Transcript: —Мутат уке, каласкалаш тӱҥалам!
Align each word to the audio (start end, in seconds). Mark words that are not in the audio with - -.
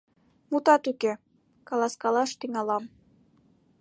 —Мутат 0.49 0.83
уке, 0.91 1.13
каласкалаш 1.67 2.31
тӱҥалам! 2.39 2.83